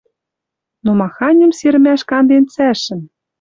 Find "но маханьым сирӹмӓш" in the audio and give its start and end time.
0.83-2.01